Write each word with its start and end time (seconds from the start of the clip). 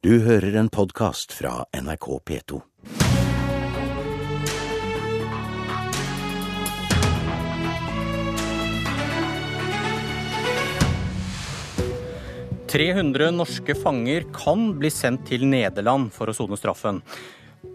Du 0.00 0.14
hører 0.24 0.54
en 0.56 0.70
podkast 0.72 1.34
fra 1.36 1.66
NRK 1.76 2.06
P2. 2.24 2.58
«300 12.72 13.28
norske 13.36 13.76
fanger 13.76 14.24
kan 14.32 14.70
bli 14.80 14.88
sendt 14.88 15.26
til 15.28 15.44
Nederland 15.44 16.08
for 16.16 16.32
å 16.32 16.36
sone 16.38 16.56
straffen. 16.56 17.02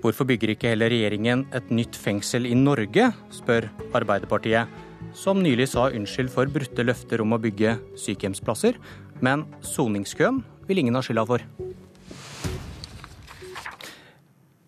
Hvorfor 0.02 0.26
bygger 0.26 0.56
ikke 0.56 0.74
heller 0.74 0.90
regjeringen 0.90 1.46
et 1.54 1.70
nytt 1.70 1.94
fengsel 1.94 2.50
i 2.50 2.58
Norge, 2.58 3.12
spør 3.38 3.70
Arbeiderpartiet, 4.02 4.66
som 5.14 5.46
nylig 5.46 5.70
sa 5.76 5.92
unnskyld 5.92 6.34
for 6.34 6.50
brutte 6.50 6.90
løfter 6.90 7.22
om 7.22 7.38
å 7.38 7.42
bygge 7.46 7.78
sykehjemsplasser, 8.02 8.82
men 9.22 9.46
soningskøen 9.62 10.42
vil 10.66 10.82
ingen 10.82 10.98
ha 10.98 11.06
skylda 11.06 11.30
for. 11.30 11.46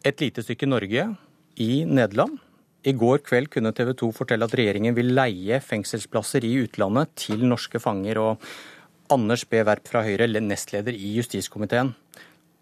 Et 0.07 0.21
lite 0.23 0.43
stykke 0.45 0.69
Norge 0.69 1.03
i 1.59 1.71
Nederland. 1.83 2.37
I 2.87 2.93
går 2.95 3.19
kveld 3.27 3.49
kunne 3.51 3.73
TV 3.75 3.91
2 3.99 4.07
fortelle 4.15 4.47
at 4.47 4.53
regjeringen 4.55 4.95
vil 4.95 5.09
leie 5.17 5.57
fengselsplasser 5.59 6.45
i 6.47 6.53
utlandet 6.61 7.11
til 7.25 7.43
norske 7.43 7.81
fanger. 7.83 8.21
og 8.21 8.47
Anders 9.11 9.43
B. 9.43 9.59
Werp 9.67 9.87
fra 9.87 10.03
Høyre, 10.05 10.27
nestleder 10.39 10.95
i 10.95 11.17
justiskomiteen. 11.17 11.93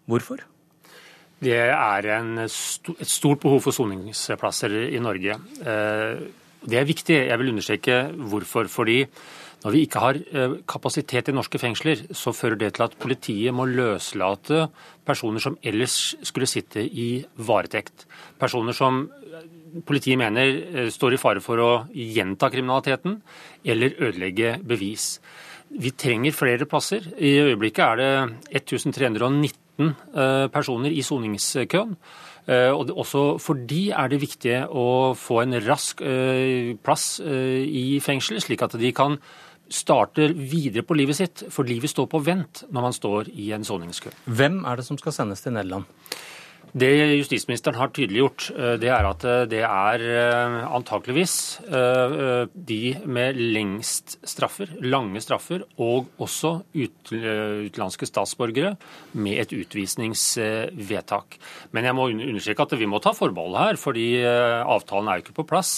Hvorfor? 0.06 0.42
Det 1.38 1.54
er 1.54 2.08
en, 2.16 2.38
et 2.38 2.50
stort 3.10 3.40
behov 3.42 3.60
for 3.60 3.76
soningsplasser 3.76 4.72
i 4.88 4.98
Norge. 4.98 5.38
Eh, 5.62 6.26
det 6.66 6.78
er 6.80 6.88
viktig. 6.88 7.16
Jeg 7.28 7.38
vil 7.40 7.52
understreke 7.54 7.98
hvorfor. 8.30 8.68
Fordi 8.70 9.04
når 9.64 9.74
vi 9.74 9.82
ikke 9.86 10.02
har 10.02 10.18
eh, 10.18 10.56
kapasitet 10.68 11.30
i 11.30 11.34
norske 11.34 11.58
fengsler, 11.58 12.04
så 12.14 12.34
fører 12.36 12.58
det 12.60 12.74
til 12.76 12.86
at 12.86 12.96
politiet 13.00 13.54
må 13.54 13.68
løslate 13.70 14.66
personer 15.06 15.42
som 15.42 15.56
ellers 15.62 16.14
skulle 16.26 16.50
sitte 16.50 16.84
i 16.84 17.24
varetekt. 17.38 18.06
Personer 18.38 18.76
som 18.76 19.06
eh, 19.06 19.48
politiet 19.86 20.20
mener 20.20 20.90
står 20.92 21.16
i 21.16 21.20
fare 21.20 21.42
for 21.44 21.62
å 21.62 21.72
gjenta 21.90 22.50
kriminaliteten 22.52 23.20
eller 23.64 23.98
ødelegge 23.98 24.56
bevis. 24.64 25.16
Vi 25.70 25.90
trenger 25.98 26.34
flere 26.36 26.68
plasser. 26.70 27.02
I 27.18 27.34
øyeblikket 27.42 27.82
er 27.84 27.96
det 27.98 28.12
1319 28.62 29.90
eh, 29.90 30.46
personer 30.54 30.94
i 30.94 31.02
soningskøen. 31.02 31.96
Eh, 32.46 32.70
og 32.70 32.92
også 32.94 33.24
for 33.42 33.58
de 33.68 33.88
er 33.90 34.12
det 34.12 34.22
viktig 34.22 34.60
å 34.70 35.14
få 35.18 35.42
en 35.42 35.58
rask 35.66 36.00
eh, 36.06 36.76
plass 36.78 37.18
i 37.20 37.98
fengsel, 38.04 38.40
slik 38.42 38.62
at 38.62 38.78
de 38.78 38.92
kan 38.94 39.18
starte 39.66 40.28
videre 40.30 40.84
på 40.86 40.94
livet 40.94 41.18
sitt. 41.18 41.44
For 41.50 41.66
livet 41.66 41.90
står 41.90 42.08
på 42.10 42.22
vent 42.22 42.64
når 42.70 42.86
man 42.88 42.94
står 42.94 43.32
i 43.34 43.50
en 43.56 43.66
soningskø. 43.66 44.12
Hvem 44.30 44.62
er 44.64 44.78
det 44.78 44.86
som 44.86 44.98
skal 45.00 45.14
sendes 45.16 45.42
til 45.42 45.56
Nederland? 45.56 45.90
Det 46.76 46.90
justisministeren 47.16 47.78
har 47.80 47.88
tydeliggjort, 47.88 48.50
eh, 48.52 48.74
det 48.76 48.90
er 48.92 49.06
at 49.08 49.24
eh, 49.24 49.44
det 49.48 49.62
er 49.64 50.02
eh, 50.04 50.56
antakeligvis 50.76 51.36
de 51.66 52.80
med 53.08 53.38
lengst 53.40 54.18
straffer, 54.28 54.68
lange 54.84 55.20
straffer, 55.24 55.64
og 55.80 56.10
også 56.20 56.52
utenlandske 56.76 58.08
statsborgere 58.08 58.74
med 59.16 59.40
et 59.40 59.54
utvisningsvedtak. 59.56 61.38
Men 61.72 61.88
jeg 61.88 61.96
må 61.96 62.08
understreke 62.12 62.66
at 62.66 62.76
vi 62.78 62.88
må 62.90 63.00
ta 63.00 63.14
forbehold 63.16 63.56
her, 63.56 63.80
fordi 63.80 64.08
avtalen 64.24 65.08
er 65.08 65.18
jo 65.18 65.26
ikke 65.26 65.38
på 65.40 65.48
plass. 65.48 65.74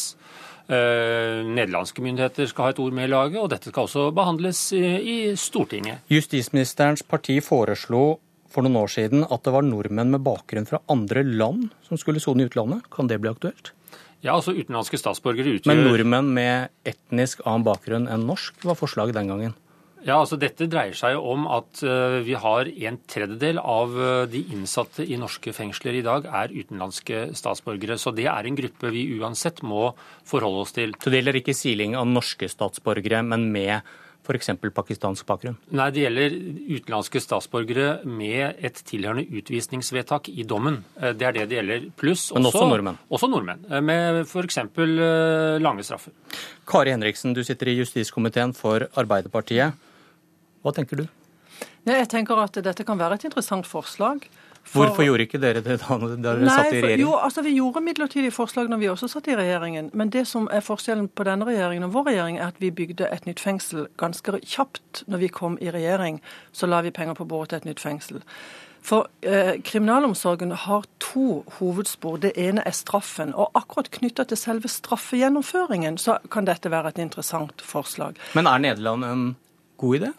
Nederlandske 0.69 2.05
myndigheter 2.05 2.49
skal 2.51 2.69
ha 2.69 2.75
et 2.75 2.83
ord 2.83 2.97
med 2.97 3.09
i 3.09 3.13
laget, 3.13 3.41
og 3.41 3.51
dette 3.53 3.73
skal 3.73 3.89
også 3.89 4.09
behandles 4.15 4.71
i 4.75 5.19
Stortinget. 5.39 6.05
Justisministerens 6.13 7.07
parti 7.07 7.39
foreslo 7.45 8.19
for 8.53 8.65
noen 8.65 8.79
år 8.81 8.93
siden 8.93 9.27
at 9.29 9.45
det 9.45 9.55
var 9.55 9.67
nordmenn 9.67 10.13
med 10.15 10.25
bakgrunn 10.27 10.69
fra 10.69 10.81
andre 10.93 11.25
land 11.27 11.69
som 11.87 12.01
skulle 12.01 12.23
sone 12.23 12.45
i 12.45 12.49
utlandet. 12.51 12.87
Kan 12.95 13.11
det 13.11 13.21
bli 13.23 13.31
aktuelt? 13.33 13.73
Ja, 14.25 14.35
altså 14.35 14.57
utenlandske 14.57 14.99
statsborgere 14.99 15.59
utgjør 15.59 15.71
Men 15.71 15.87
nordmenn 15.87 16.33
med 16.35 16.73
etnisk 16.89 17.45
annen 17.47 17.67
bakgrunn 17.67 18.09
enn 18.11 18.27
norsk 18.27 18.67
var 18.67 18.79
forslaget 18.79 19.15
den 19.15 19.31
gangen? 19.31 19.55
Ja, 20.07 20.21
altså 20.21 20.39
Dette 20.39 20.69
dreier 20.71 20.95
seg 20.95 21.19
om 21.19 21.47
at 21.51 21.81
uh, 21.83 22.19
vi 22.25 22.37
har 22.39 22.69
en 22.71 22.99
tredjedel 23.11 23.59
av 23.59 23.95
uh, 23.99 24.27
de 24.31 24.45
innsatte 24.55 25.03
i 25.03 25.19
norske 25.19 25.53
fengsler 25.55 25.99
i 25.99 26.05
dag 26.07 26.27
er 26.27 26.55
utenlandske 26.55 27.29
statsborgere. 27.39 27.99
Så 27.99 28.15
det 28.15 28.29
er 28.31 28.47
en 28.47 28.59
gruppe 28.59 28.93
vi 28.95 29.09
uansett 29.19 29.63
må 29.67 29.91
forholde 30.29 30.63
oss 30.63 30.75
til. 30.77 30.95
Så 31.03 31.11
det 31.11 31.21
gjelder 31.21 31.41
ikke 31.43 31.57
siling 31.57 31.99
av 31.99 32.07
norske 32.11 32.51
statsborgere, 32.51 33.25
men 33.27 33.51
med 33.55 33.91
f.eks. 34.29 34.51
pakistansk 34.75 35.27
bakgrunn? 35.27 35.57
Nei, 35.73 35.89
det 35.95 36.05
gjelder 36.05 36.35
utenlandske 36.77 37.23
statsborgere 37.25 38.05
med 38.05 38.61
et 38.65 38.81
tilhørende 38.89 39.25
utvisningsvedtak 39.41 40.29
i 40.29 40.45
dommen. 40.49 40.83
Eh, 41.01 41.15
det 41.17 41.29
er 41.31 41.37
det 41.39 41.47
det 41.49 41.61
gjelder. 41.61 41.87
Pluss 41.99 42.29
også, 42.31 42.53
også, 42.53 42.67
nordmenn? 42.69 42.99
Også 43.09 43.31
nordmenn, 43.33 43.65
eh, 43.71 43.85
med 43.85 44.23
f.eks. 44.27 44.61
Eh, 44.61 45.59
lange 45.65 45.87
straffer. 45.87 46.13
Kari 46.69 46.93
Henriksen, 46.93 47.33
du 47.33 47.41
sitter 47.47 47.73
i 47.73 47.79
justiskomiteen 47.79 48.53
for 48.57 48.85
Arbeiderpartiet. 49.01 49.89
Hva 50.63 50.75
tenker 50.77 51.01
du? 51.01 51.09
Jeg 51.89 52.09
tenker 52.13 52.37
at 52.43 52.61
dette 52.61 52.85
kan 52.85 52.99
være 53.01 53.17
et 53.17 53.25
interessant 53.31 53.67
forslag. 53.67 54.29
For... 54.69 54.85
Hvorfor 54.85 55.07
gjorde 55.07 55.25
ikke 55.25 55.41
dere 55.41 55.63
det 55.65 55.79
da 55.81 55.97
dere 55.97 56.45
Nei, 56.45 56.53
satt 56.53 56.75
i 56.75 56.83
regjering? 56.83 57.01
jo, 57.01 57.15
altså 57.17 57.43
Vi 57.47 57.55
gjorde 57.57 57.81
midlertidige 57.81 58.35
forslag 58.37 58.69
når 58.69 58.83
vi 58.83 58.91
også 58.93 59.09
satt 59.09 59.31
i 59.33 59.37
regjeringen. 59.39 59.89
Men 59.97 60.13
det 60.13 60.27
som 60.29 60.49
er 60.53 60.61
forskjellen 60.65 61.09
på 61.09 61.25
denne 61.25 61.49
regjeringen 61.49 61.89
og 61.89 61.95
vår 61.95 62.11
regjering, 62.11 62.37
er 62.39 62.53
at 62.53 62.61
vi 62.61 62.71
bygde 62.71 63.09
et 63.09 63.25
nytt 63.29 63.41
fengsel 63.41 63.87
ganske 63.97 64.41
kjapt 64.45 65.05
når 65.09 65.25
vi 65.25 65.33
kom 65.33 65.57
i 65.65 65.73
regjering. 65.73 66.21
Så 66.53 66.69
la 66.69 66.83
vi 66.85 66.93
penger 66.93 67.17
på 67.17 67.25
bordet 67.25 67.55
til 67.55 67.63
et 67.63 67.71
nytt 67.71 67.81
fengsel. 67.81 68.21
For 68.85 69.09
eh, 69.25 69.57
Kriminalomsorgen 69.65 70.53
har 70.53 70.85
to 71.03 71.45
hovedspor. 71.59 72.21
Det 72.23 72.33
ene 72.37 72.63
er 72.67 72.77
straffen. 72.77 73.33
Og 73.35 73.51
akkurat 73.59 73.91
knytta 73.91 74.29
til 74.29 74.41
selve 74.41 74.69
straffegjennomføringen 74.69 75.99
så 75.99 76.19
kan 76.33 76.49
dette 76.49 76.71
være 76.73 76.95
et 76.95 77.03
interessant 77.09 77.65
forslag. 77.65 78.21
Men 78.39 78.47
er 78.47 78.63
Nederland 78.69 79.05
en 79.05 79.27
god 79.81 80.01
idé? 80.01 80.13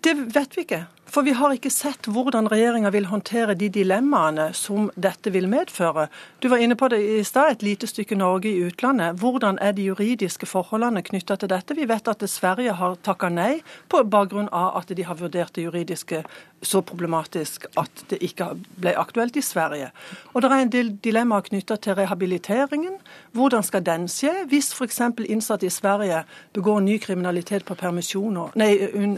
Det 0.00 0.16
vet 0.34 0.56
vi 0.56 0.64
ikke. 0.64 0.84
For 1.10 1.26
vi 1.26 1.32
har 1.34 1.50
ikke 1.50 1.72
sett 1.74 2.06
hvordan 2.06 2.46
regjeringa 2.52 2.92
vil 2.94 3.08
håndtere 3.10 3.56
de 3.58 3.66
dilemmaene 3.74 4.52
som 4.54 4.92
dette 4.94 5.32
vil 5.34 5.48
medføre. 5.50 6.06
Du 6.38 6.46
var 6.52 6.62
inne 6.62 6.76
på 6.78 6.86
det 6.92 7.00
i 7.02 7.24
stad, 7.26 7.50
et 7.50 7.64
lite 7.66 7.88
stykke 7.90 8.14
Norge 8.14 8.46
i 8.46 8.60
utlandet. 8.68 9.18
Hvordan 9.18 9.58
er 9.58 9.74
de 9.74 9.88
juridiske 9.88 10.46
forholdene 10.46 11.02
knytta 11.02 11.34
til 11.40 11.50
dette? 11.50 11.74
Vi 11.74 11.88
vet 11.90 12.08
at 12.12 12.22
Sverige 12.30 12.76
har 12.78 12.94
takka 13.02 13.26
nei 13.32 13.58
på 13.90 14.04
bakgrunn 14.06 14.52
av 14.54 14.78
at 14.78 14.94
de 14.94 15.06
har 15.08 15.18
vurdert 15.18 15.56
det 15.58 15.66
juridiske 15.66 16.22
så 16.62 16.82
problematisk 16.84 17.66
at 17.80 18.04
det 18.10 18.20
ikke 18.22 18.52
ble 18.78 18.94
aktuelt 19.00 19.34
i 19.40 19.42
Sverige. 19.42 19.90
Og 20.34 20.44
det 20.44 20.50
er 20.50 20.62
en 20.62 20.72
del 20.72 20.92
dilemmaer 21.02 21.48
knytta 21.48 21.80
til 21.80 21.96
rehabiliteringen. 21.98 23.00
Hvordan 23.34 23.66
skal 23.66 23.82
den 23.82 24.06
skje? 24.12 24.44
Hvis 24.46 24.70
f.eks. 24.76 25.00
innsatte 25.26 25.66
i 25.66 25.74
Sverige 25.74 26.22
begår 26.54 26.84
ny 26.84 27.00
kriminalitet 27.02 27.64
på 27.64 27.74
permisjoner 27.74 28.54
Nei, 28.60 28.76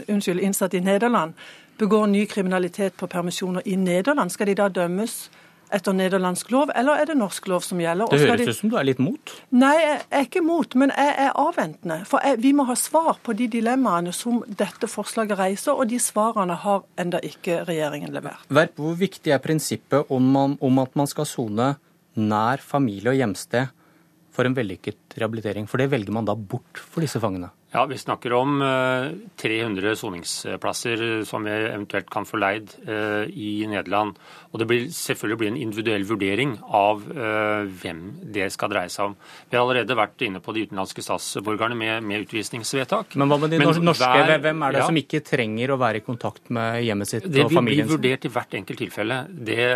unnskyld, 0.09 0.39
innsatte 0.39 0.79
i 0.79 0.85
Nederland 0.85 1.37
begår 1.79 2.07
ny 2.11 2.25
kriminalitet 2.29 2.97
på 2.97 3.07
permisjoner 3.07 3.65
i 3.65 3.77
Nederland, 3.79 4.33
skal 4.33 4.51
de 4.51 4.57
da 4.59 4.69
dømmes 4.69 5.23
etter 5.73 5.95
nederlandsk 5.97 6.51
lov, 6.53 6.71
eller 6.77 7.01
er 7.01 7.09
det 7.09 7.15
norsk 7.17 7.47
lov 7.49 7.63
som 7.65 7.79
gjelder? 7.81 8.11
Det 8.11 8.19
høres 8.21 8.43
ut 8.43 8.49
de... 8.51 8.55
som 8.57 8.71
du 8.71 8.75
er 8.77 8.87
litt 8.87 9.01
mot? 9.01 9.33
Nei, 9.57 9.73
jeg 9.79 10.01
er 10.05 10.27
ikke 10.27 10.43
mot, 10.45 10.75
men 10.77 10.93
jeg 10.93 11.13
er 11.25 11.31
avventende. 11.39 11.99
For 12.09 12.21
jeg, 12.21 12.39
vi 12.43 12.53
må 12.53 12.67
ha 12.69 12.75
svar 12.77 13.17
på 13.25 13.35
de 13.37 13.47
dilemmaene 13.55 14.13
som 14.15 14.43
dette 14.45 14.89
forslaget 14.91 15.39
reiser, 15.39 15.73
og 15.73 15.89
de 15.89 15.97
svarene 16.03 16.57
har 16.65 16.83
enda 17.01 17.21
ikke 17.25 17.63
regjeringen 17.69 18.13
levert. 18.13 18.45
Verp, 18.53 18.77
hvor 18.77 18.97
viktig 18.99 19.33
er 19.33 19.41
prinsippet 19.43 20.13
om, 20.13 20.29
man, 20.35 20.57
om 20.61 20.83
at 20.83 20.93
man 20.99 21.09
skal 21.09 21.27
sone 21.29 21.73
nær 22.19 22.61
familie 22.61 23.13
og 23.13 23.17
hjemsted 23.17 23.73
for 24.33 24.45
en 24.45 24.57
vellykket 24.57 25.17
rehabilitering? 25.17 25.65
For 25.69 25.81
det 25.81 25.89
velger 25.93 26.13
man 26.13 26.29
da 26.29 26.37
bort 26.37 26.81
for 26.81 27.05
disse 27.05 27.21
fangene? 27.23 27.49
Ja, 27.73 27.85
Vi 27.85 27.97
snakker 27.97 28.33
om 28.33 28.59
300 29.35 29.89
eh, 29.89 29.95
soningsplasser 29.95 31.23
som 31.25 31.43
vi 31.43 31.51
eventuelt 31.51 32.09
kan 32.09 32.25
få 32.25 32.37
leid 32.37 32.69
eh, 32.85 33.25
i 33.33 33.65
Nederland. 33.65 34.19
Og 34.53 34.59
Det 34.61 34.67
blir 34.69 34.83
selvfølgelig 34.93 35.37
bli 35.41 35.47
en 35.49 35.57
individuell 35.57 36.03
vurdering 36.05 36.51
av 36.69 37.01
eh, 37.09 37.65
hvem 37.81 38.03
det 38.35 38.51
skal 38.53 38.69
dreie 38.69 38.91
seg 38.93 39.09
om. 39.09 39.15
Vi 39.49 39.57
har 39.57 39.65
allerede 39.65 39.97
vært 39.97 40.21
inne 40.21 40.41
på 40.43 40.53
de 40.53 40.67
utenlandske 40.67 41.01
statsborgerne 41.01 41.73
med, 41.79 42.05
med 42.05 42.27
utvisningsvedtak. 42.27 43.17
Men 43.17 43.33
hva 43.33 43.39
med 43.41 43.55
de 43.55 43.61
Men 43.63 43.73
norske? 43.89 44.11
Hver, 44.21 44.35
hvem 44.45 44.67
er 44.67 44.77
det 44.77 44.83
ja, 44.83 44.91
som 44.91 45.01
ikke 45.01 45.23
trenger 45.25 45.73
å 45.73 45.79
være 45.81 46.03
i 46.03 46.05
kontakt 46.05 46.53
med 46.53 46.77
hjemmet 46.85 47.09
sitt 47.09 47.25
og 47.25 47.33
familien 47.33 47.57
Det 47.57 47.89
blir 47.89 47.91
vurdert 47.95 48.29
i 48.29 48.33
hvert 48.37 48.55
enkelt 48.61 48.83
tilfelle. 48.85 49.19
Det 49.33 49.67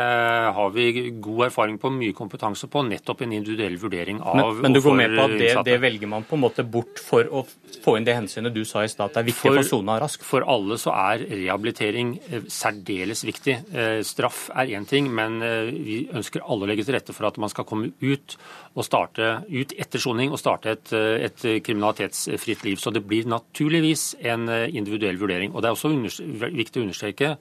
har 0.60 0.77
vi 0.77 1.10
god 1.18 1.48
erfaring 1.50 1.81
på, 1.81 1.89
mye 1.98 2.13
kompetanse 2.13 2.69
på. 2.69 2.86
Nettopp 2.94 3.25
en 3.25 3.33
individuell 3.39 3.81
vurdering 3.81 4.21
av 4.21 4.38
Men, 4.38 4.63
men 4.68 4.77
du 4.77 4.83
går 4.86 5.01
med 5.01 5.18
på 5.18 5.25
at 5.25 5.38
det, 5.42 5.51
det 5.66 5.81
velger 5.81 6.13
man 6.13 6.30
på 6.30 6.38
en 6.38 6.45
måte 6.45 6.62
bort 6.77 7.01
for 7.01 7.25
å 7.25 7.48
få 7.88 7.95
inn 7.98 8.07
det 8.07 8.16
hensynet 8.18 8.56
du 8.56 8.63
sa 8.68 8.84
i 8.84 8.92
stad, 8.92 9.13
det 9.13 9.22
er 9.22 9.28
viktig 9.30 9.48
for, 9.48 9.60
å 9.62 9.66
sone 9.66 9.95
raskt? 10.01 10.25
For 10.28 10.45
alle 10.50 10.78
så 10.81 10.94
er 10.95 11.24
rehabilitering 11.30 12.16
eh, 12.28 12.48
særdeles 12.51 13.24
viktig. 13.28 13.56
Eh, 13.72 14.00
straff 14.07 14.48
er 14.51 14.74
én 14.78 14.88
ting, 14.89 15.07
men 15.13 15.39
eh, 15.45 15.72
vi 15.72 15.98
ønsker 16.12 16.44
alle 16.44 16.68
å 16.68 16.69
legge 16.72 16.88
til 16.88 16.98
rette 16.98 17.16
for 17.16 17.30
at 17.30 17.39
man 17.42 17.51
skal 17.54 17.68
komme 17.69 17.94
ut 18.04 18.38
og 18.78 18.86
starte 18.86 19.31
ut 19.48 19.74
etter 19.78 20.04
soning 20.04 20.36
og 20.36 20.42
starte 20.42 20.75
et, 20.75 20.94
et, 21.30 21.48
kriminalitetsfritt 21.66 22.68
liv. 22.68 22.81
Så 22.81 22.94
det 22.94 23.06
blir 23.07 23.30
naturligvis 23.30 24.12
en 24.28 24.45
individuell 24.50 25.18
vurdering. 25.22 25.56
Og 25.56 25.63
Det 25.63 25.69
er 25.72 25.78
også 25.78 25.94
viktig 25.94 26.81
å 26.81 26.86
understreke 26.86 27.36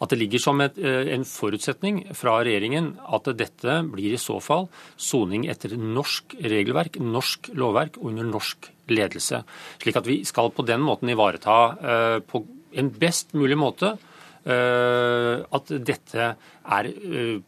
at 0.00 0.10
det 0.10 0.18
ligger 0.18 0.42
som 0.42 0.62
et, 0.64 0.78
en 0.78 1.26
forutsetning 1.28 2.00
fra 2.16 2.38
regjeringen 2.42 2.94
at 3.04 3.30
dette 3.38 3.76
blir 3.90 4.14
i 4.14 4.20
så 4.20 4.40
fall 4.42 4.68
soning 4.96 5.46
etter 5.50 5.76
norsk 5.78 6.36
regelverk, 6.42 6.98
norsk 7.00 7.52
lovverk 7.54 8.00
og 8.00 8.10
under 8.12 8.26
norsk 8.30 8.70
ledelse. 8.90 9.44
Slik 9.82 10.00
at 10.00 10.08
vi 10.08 10.22
skal 10.28 10.52
på 10.54 10.66
den 10.66 10.82
måten 10.84 11.12
ivareta 11.12 12.20
på 12.28 12.42
en 12.74 12.90
best 13.00 13.32
mulig 13.38 13.56
måte 13.60 13.94
at 14.44 15.70
dette 15.88 16.26
er 16.64 16.88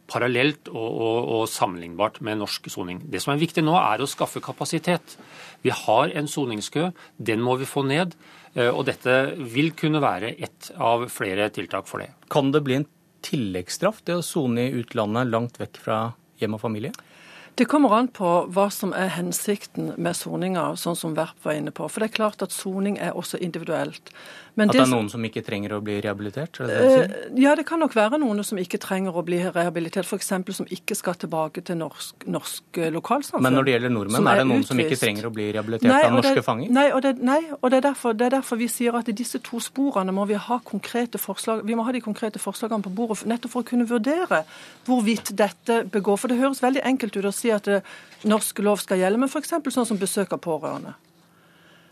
parallelt 0.09 0.69
og, 0.71 0.87
og, 0.87 1.17
og, 1.35 1.43
sammenlignbart 1.49 2.21
med 2.25 2.39
norsk 2.41 2.69
soning. 2.73 3.03
Det 3.05 3.21
som 3.21 3.35
er 3.35 3.41
viktig 3.41 3.61
nå, 3.65 3.75
er 3.77 4.01
å 4.01 4.09
skaffe 4.09 4.41
kapasitet. 4.41 5.17
Vi 5.61 5.73
har 5.73 6.13
en 6.17 6.29
soningskø. 6.29 6.89
Den 7.17 7.43
må 7.45 7.57
vi 7.61 7.69
få 7.69 7.85
ned. 7.85 8.17
Og 8.57 8.79
dette 8.87 9.15
vil 9.53 9.67
kunne 9.77 10.01
være 10.01 10.31
ett 10.41 10.71
av 10.81 11.03
flere 11.13 11.45
tiltak 11.53 11.85
for 11.85 12.01
det. 12.01 12.07
Kan 12.33 12.49
det 12.49 12.63
bli 12.65 12.79
en 12.79 12.87
tilleggsstraff, 13.21 13.99
det 14.07 14.15
å 14.17 14.23
sone 14.25 14.65
i 14.65 14.79
utlandet 14.79 15.29
langt 15.29 15.59
vekk 15.61 15.77
fra 15.83 15.99
hjem 16.41 16.55
og 16.57 16.63
familie? 16.63 16.93
Det 17.57 17.65
kommer 17.65 17.93
an 17.97 18.07
på 18.13 18.31
hva 18.53 18.67
som 18.69 18.91
er 18.93 19.09
hensikten 19.15 19.95
med 19.97 20.13
soninga, 20.13 20.75
sånn 20.77 20.97
som 20.99 21.15
Verp 21.17 21.41
var 21.41 21.57
inne 21.57 21.73
på. 21.73 21.87
For 21.89 22.03
det 22.03 22.11
er 22.11 22.17
klart 22.19 22.43
at 22.45 22.53
soning 22.53 22.99
er 23.01 23.17
også 23.17 23.39
individuelt. 23.41 24.11
Men 24.57 24.71
at 24.71 24.73
det 24.73 24.81
er 24.87 24.89
noen 24.89 25.09
som 25.09 25.21
ikke 25.25 25.43
trenger 25.45 25.75
å 25.75 25.79
bli 25.85 25.99
rehabilitert? 26.01 26.57
Det 26.65 26.67
det 26.67 27.01
uh, 27.05 27.25
ja, 27.37 27.51
det 27.57 27.67
kan 27.69 27.77
nok 27.77 27.93
være 27.93 28.17
noen 28.17 28.41
som 28.45 28.57
ikke 28.57 28.79
trenger 28.81 29.13
å 29.13 29.21
bli 29.25 29.37
rehabilitert. 29.41 30.07
F.eks. 30.09 30.31
som 30.57 30.69
ikke 30.73 30.97
skal 30.97 31.17
tilbake 31.21 31.61
til 31.65 31.77
norsk, 31.77 32.25
norsk 32.25 32.79
eh, 32.81 32.89
lokalsamfunn. 32.93 33.45
Men 33.45 33.53
når 33.53 33.67
det 33.67 33.75
gjelder 33.75 33.93
nordmenn, 33.93 34.25
er, 34.25 34.31
er, 34.31 34.41
det 34.41 34.47
noen 34.49 34.63
utvist. 34.63 34.71
som 34.71 34.81
ikke 34.81 34.99
trenger 35.03 35.29
å 35.29 35.31
bli 35.35 35.45
rehabilitert 35.53 35.91
nei, 35.91 35.99
av 36.07 36.15
norske 36.17 36.45
fanger? 36.45 36.71
Nei, 36.73 36.87
og, 36.89 37.03
det, 37.05 37.13
nei, 37.21 37.37
og 37.59 37.67
det, 37.69 37.81
er 37.83 37.85
derfor, 37.85 38.17
det 38.17 38.25
er 38.29 38.35
derfor 38.39 38.61
vi 38.61 38.69
sier 38.73 38.97
at 38.97 39.13
i 39.13 39.17
disse 39.17 39.41
to 39.45 39.61
sporene 39.61 40.15
må 40.17 40.25
vi 40.29 40.39
ha 40.41 40.57
konkrete 40.65 41.21
forslag. 41.21 41.61
Vi 41.67 41.77
må 41.77 41.85
ha 41.85 41.93
de 41.93 42.01
konkrete 42.05 42.41
forslagene 42.41 42.85
på 42.85 42.95
bordet 42.97 43.29
nettopp 43.29 43.53
for 43.53 43.65
å 43.65 43.69
kunne 43.69 43.85
vurdere 43.89 44.41
hvorvidt 44.89 45.35
dette 45.37 45.83
begår. 45.93 46.17
For 46.17 46.33
det 46.33 46.41
høres 46.41 46.65
veldig 46.65 46.81
enkelt 46.81 47.21
ut 47.21 47.29
å 47.29 47.35
si 47.35 47.46
si 47.47 47.55
at 47.55 48.27
norsk 48.27 48.59
lov 48.65 48.83
skal 48.83 49.01
gjelde, 49.01 49.23
men 49.23 49.31
f.eks. 49.31 49.55
sånn 49.73 49.91
som 49.95 49.99
besøk 50.01 50.35
av 50.35 50.43
pårørende. 50.43 50.97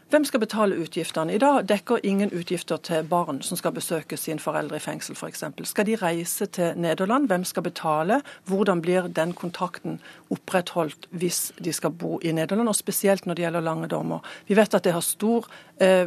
Hvem 0.09 0.25
skal 0.25 0.39
betale 0.39 0.75
utgiftene? 0.77 1.33
I 1.33 1.39
dag 1.41 1.63
dekker 1.65 2.03
ingen 2.05 2.29
utgifter 2.29 2.77
til 2.77 3.07
barn 3.09 3.39
som 3.41 3.57
skal 3.57 3.73
besøke 3.73 4.17
sin 4.21 4.37
foreldre 4.37 4.77
i 4.77 4.83
fengsel 4.83 5.15
f.eks. 5.17 5.41
Skal 5.65 5.87
de 5.87 5.95
reise 5.97 6.45
til 6.45 6.77
Nederland? 6.77 7.25
Hvem 7.25 7.43
skal 7.43 7.65
betale? 7.65 8.19
Hvordan 8.45 8.83
blir 8.85 9.07
den 9.09 9.33
kontakten 9.33 9.97
opprettholdt 10.29 11.07
hvis 11.09 11.51
de 11.57 11.73
skal 11.73 11.89
bo 11.89 12.19
i 12.21 12.31
Nederland, 12.37 12.69
og 12.69 12.77
spesielt 12.77 13.25
når 13.25 13.33
det 13.33 13.45
gjelder 13.47 13.65
lange 13.65 13.89
dommer? 13.89 14.21
Vi 14.45 14.53
vet 14.55 14.77
at 14.77 14.85
det 14.85 14.93
har 14.93 15.01
stor 15.01 15.49
eh, 15.81 16.05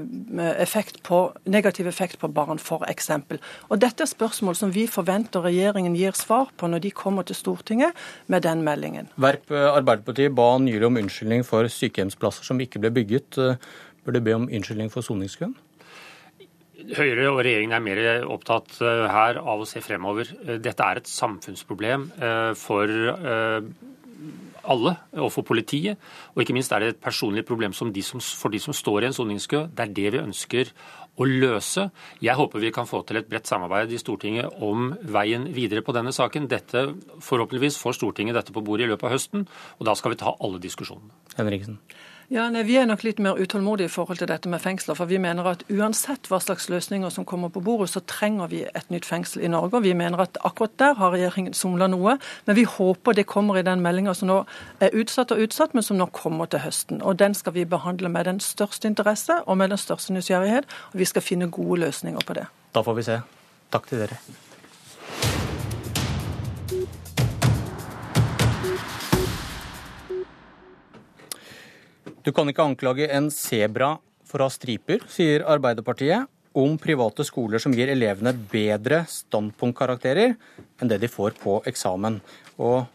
effekt 0.63 1.03
på, 1.03 1.33
negativ 1.51 1.91
effekt 1.91 2.21
på 2.23 2.31
barn, 2.31 2.63
f.eks. 2.63 3.11
Og 3.67 3.83
dette 3.83 4.07
er 4.07 4.13
spørsmål 4.13 4.55
som 4.63 4.71
vi 4.75 4.87
forventer 4.87 5.43
regjeringen 5.43 5.99
gir 5.99 6.15
svar 6.15 6.55
på 6.57 6.71
når 6.71 6.87
de 6.87 6.95
kommer 6.95 7.27
til 7.27 7.35
Stortinget 7.35 7.99
med 8.29 8.47
den 8.47 8.63
meldingen. 8.63 9.11
Verp 9.19 9.51
eh, 9.51 9.67
Arbeiderpartiet 9.73 10.39
ba 10.39 10.53
nylig 10.63 10.87
om 10.87 11.03
unnskyldning 11.03 11.43
for 11.43 11.67
sykehjemsplasser 11.67 12.47
som 12.47 12.63
ikke 12.63 12.87
ble 12.87 12.95
bygget. 13.03 13.43
Bør 14.09 14.17
du 14.17 14.25
be 14.25 14.33
om 14.33 14.47
unnskyldning 14.49 14.89
for 14.89 15.05
soningskøen? 15.05 15.51
Høyre 16.97 17.27
og 17.29 17.43
regjeringen 17.43 17.75
er 17.77 17.83
mer 17.85 17.99
opptatt 18.33 18.79
eh, 18.81 19.05
her 19.13 19.37
av 19.43 19.61
å 19.61 19.67
se 19.69 19.83
fremover. 19.85 20.31
Eh, 20.47 20.57
dette 20.65 20.81
er 20.81 21.03
et 21.03 21.11
samfunnsproblem 21.13 22.07
eh, 22.17 22.55
for 22.57 22.89
alle, 24.69 24.95
og 25.21 25.29
for 25.35 25.45
politiet. 25.45 26.01
Og 26.33 26.41
ikke 26.41 26.57
minst 26.57 26.73
er 26.73 26.81
det 26.81 26.89
et 26.95 27.03
personlig 27.05 27.45
problem 27.45 27.77
de 27.93 28.07
som, 28.07 28.23
for 28.23 28.49
de 28.49 28.63
som 28.65 28.73
står 28.73 29.05
i 29.05 29.11
en 29.11 29.19
soningskø. 29.19 29.67
Det 29.77 29.85
er 29.85 29.95
det 30.01 30.09
vi 30.17 30.25
ønsker 30.25 30.73
å 31.21 31.29
løse. 31.29 31.91
Jeg 32.25 32.41
håper 32.41 32.65
vi 32.65 32.73
kan 32.73 32.89
få 32.89 33.03
til 33.05 33.21
et 33.21 33.29
bredt 33.29 33.51
samarbeid 33.51 33.93
i 33.93 34.01
Stortinget 34.01 34.57
om 34.65 34.95
veien 35.05 35.51
videre 35.53 35.85
på 35.85 35.93
denne 35.93 36.17
saken. 36.17 36.49
Dette, 36.49 36.89
Forhåpentligvis 37.21 37.77
får 37.83 38.01
Stortinget 38.01 38.41
dette 38.41 38.57
på 38.57 38.65
bordet 38.65 38.89
i 38.89 38.93
løpet 38.95 39.11
av 39.11 39.19
høsten, 39.19 39.49
og 39.77 39.91
da 39.91 39.99
skal 39.99 40.17
vi 40.17 40.23
ta 40.25 40.33
alle 40.39 40.65
diskusjonene. 40.65 41.13
Henriksen. 41.37 41.83
Ja, 42.29 42.51
nei, 42.53 42.63
Vi 42.69 42.75
er 42.77 42.85
nok 42.85 43.07
litt 43.07 43.21
mer 43.25 43.39
utålmodige 43.41 43.89
i 43.89 43.93
forhold 43.93 44.19
til 44.21 44.29
dette 44.29 44.51
med 44.53 44.61
fengsler. 44.61 44.97
For 44.99 45.09
vi 45.09 45.17
mener 45.17 45.47
at 45.49 45.63
uansett 45.73 46.29
hva 46.29 46.37
slags 46.45 46.67
løsninger 46.69 47.09
som 47.09 47.25
kommer 47.25 47.49
på 47.49 47.63
bordet, 47.65 47.89
så 47.89 48.03
trenger 48.05 48.51
vi 48.53 48.67
et 48.69 48.91
nytt 48.93 49.07
fengsel 49.09 49.47
i 49.47 49.49
Norge. 49.49 49.79
Og 49.79 49.87
vi 49.87 49.95
mener 49.97 50.21
at 50.21 50.37
akkurat 50.45 50.75
der 50.77 50.93
har 50.99 51.15
regjeringen 51.15 51.57
somla 51.57 51.89
noe. 51.89 52.19
Men 52.45 52.57
vi 52.59 52.67
håper 52.69 53.17
det 53.17 53.25
kommer 53.27 53.57
i 53.57 53.63
den 53.65 53.81
meldinga 53.81 54.13
som 54.15 54.29
nå 54.29 54.43
er 54.85 54.93
utsatt 54.93 55.33
og 55.33 55.41
utsatt, 55.47 55.73
men 55.73 55.87
som 55.87 55.97
nå 55.97 56.11
kommer 56.13 56.51
til 56.53 56.61
høsten. 56.67 57.01
Og 57.01 57.17
den 57.17 57.33
skal 57.35 57.57
vi 57.57 57.65
behandle 57.65 58.13
med 58.13 58.29
den 58.29 58.43
største 58.45 58.93
interesse 58.93 59.41
og 59.47 59.57
med 59.57 59.73
den 59.73 59.81
største 59.81 60.13
nysgjerrighet. 60.13 60.69
Og 60.93 61.01
vi 61.01 61.09
skal 61.09 61.25
finne 61.25 61.49
gode 61.49 61.81
løsninger 61.87 62.29
på 62.29 62.37
det. 62.37 62.45
Da 62.77 62.85
får 62.85 63.01
vi 63.01 63.07
se. 63.09 63.19
Takk 63.73 63.89
til 63.89 64.05
dere. 64.05 64.21
Du 72.27 72.33
kan 72.35 72.49
ikke 72.51 72.67
anklage 72.67 73.09
en 73.15 73.31
sebra 73.33 73.95
for 74.29 74.43
å 74.43 74.49
ha 74.49 74.53
striper, 74.53 75.05
sier 75.09 75.47
Arbeiderpartiet 75.49 76.29
om 76.59 76.75
private 76.81 77.25
skoler 77.27 77.63
som 77.63 77.75
gir 77.77 77.91
elevene 77.93 78.33
bedre 78.51 79.05
standpunktkarakterer 79.09 80.35
enn 80.35 80.91
det 80.91 80.99
de 81.03 81.11
får 81.11 81.37
på 81.39 81.61
eksamen. 81.71 82.19
Og 82.59 82.89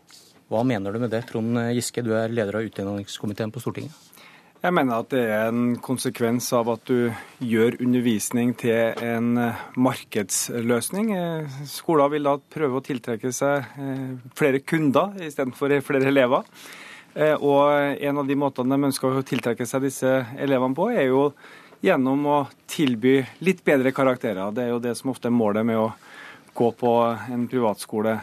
hva 0.51 0.63
mener 0.67 0.93
du 0.93 0.99
med 1.01 1.13
det, 1.13 1.23
Trond 1.29 1.57
Giske, 1.73 2.03
du 2.03 2.11
er 2.17 2.33
leder 2.33 2.59
av 2.59 2.67
utdanningskomiteen 2.67 3.53
på 3.53 3.63
Stortinget? 3.63 3.95
Jeg 4.63 4.71
mener 4.71 5.01
at 5.01 5.09
det 5.11 5.21
er 5.27 5.49
en 5.49 5.73
konsekvens 5.83 6.45
av 6.55 6.69
at 6.71 6.85
du 6.87 7.09
gjør 7.43 7.75
undervisning 7.83 8.53
til 8.55 8.95
en 9.03 9.33
markedsløsning. 9.75 11.09
Skoler 11.67 12.13
vil 12.13 12.29
da 12.29 12.37
prøve 12.39 12.79
å 12.79 12.85
tiltrekke 12.85 13.33
seg 13.35 13.75
eh, 13.75 14.13
flere 14.39 14.63
kunder 14.63 15.19
istedenfor 15.27 15.75
flere 15.83 16.07
elever. 16.13 16.47
Eh, 17.13 17.35
og 17.35 17.97
en 18.01 18.21
av 18.21 18.27
de 18.27 18.37
måtene 18.39 18.75
de 18.75 18.89
ønsker 18.89 19.19
å 19.19 19.25
tiltrekke 19.25 19.67
seg 19.69 19.85
disse 19.85 20.13
elevene 20.41 20.77
på, 20.77 20.89
er 20.91 21.09
jo 21.11 21.27
gjennom 21.83 22.25
å 22.25 22.37
tilby 22.69 23.19
litt 23.43 23.63
bedre 23.65 23.91
karakterer. 23.95 24.53
Det 24.55 24.65
er 24.65 24.73
jo 24.73 24.81
det 24.83 24.95
som 24.97 25.11
ofte 25.13 25.29
er 25.29 25.35
målet 25.35 25.67
med 25.67 25.81
å 25.81 25.91
gå 26.55 26.69
på 26.79 26.93
en 27.33 27.47
privatskole. 27.51 28.17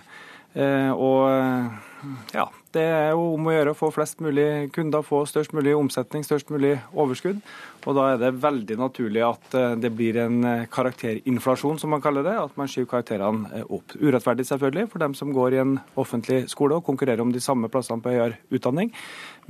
Eh, 0.55 0.91
og 0.91 2.35
ja, 2.35 2.49
det 2.75 2.83
er 2.87 3.09
jo 3.17 3.25
om 3.35 3.49
å 3.49 3.53
gjøre 3.55 3.73
å 3.75 3.79
få 3.79 3.89
flest 3.95 4.21
mulig 4.23 4.71
kunder, 4.75 5.03
få 5.07 5.25
størst 5.27 5.55
mulig 5.57 5.73
omsetning, 5.75 6.23
størst 6.27 6.53
mulig 6.55 6.77
overskudd. 6.95 7.41
Og 7.89 7.97
da 7.97 8.05
er 8.13 8.21
det 8.21 8.31
veldig 8.43 8.77
naturlig 8.79 9.25
at 9.27 9.57
eh, 9.59 9.75
det 9.81 9.91
blir 9.97 10.21
en 10.23 10.39
eh, 10.47 10.67
karakterinflasjon, 10.71 11.81
som 11.83 11.91
man 11.95 12.05
kaller 12.05 12.27
det. 12.27 12.37
At 12.39 12.55
man 12.61 12.71
skyver 12.71 12.93
karakterene 12.93 13.51
eh, 13.61 13.67
opp. 13.67 13.97
Urettferdig 13.99 14.47
selvfølgelig 14.47 14.91
for 14.93 15.03
dem 15.03 15.17
som 15.19 15.35
går 15.35 15.57
i 15.57 15.63
en 15.65 15.75
offentlig 16.01 16.45
skole 16.53 16.79
og 16.79 16.87
konkurrerer 16.87 17.25
om 17.25 17.35
de 17.35 17.43
samme 17.43 17.71
plassene 17.73 18.05
på 18.05 18.15
høyere 18.15 18.39
utdanning. 18.55 18.93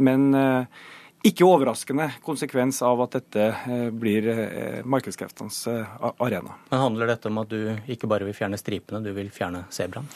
Men 0.00 0.30
ikke 1.26 1.44
overraskende 1.44 2.06
konsekvens 2.24 2.78
av 2.86 3.02
at 3.04 3.18
dette 3.18 3.90
blir 3.92 4.30
markedskreftenes 4.88 5.58
arena. 5.68 6.54
Men 6.70 6.80
Handler 6.86 7.10
dette 7.12 7.28
om 7.28 7.42
at 7.42 7.52
du 7.52 7.92
ikke 7.92 8.08
bare 8.08 8.24
vil 8.24 8.38
fjerne 8.38 8.56
stripene, 8.60 9.02
du 9.04 9.12
vil 9.12 9.28
fjerne 9.34 9.66
sebraen? 9.74 10.08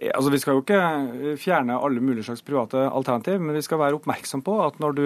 Altså, 0.00 0.30
Vi 0.30 0.38
skal 0.40 0.56
jo 0.56 0.62
ikke 0.64 1.36
fjerne 1.36 1.76
alle 1.76 2.00
mulige 2.00 2.24
slags 2.24 2.42
private 2.42 2.88
alternativ, 2.88 3.40
men 3.40 3.54
vi 3.54 3.62
skal 3.62 3.78
være 3.78 3.98
oppmerksom 3.98 4.42
på 4.42 4.56
at 4.64 4.78
når 4.80 4.96
du 4.96 5.04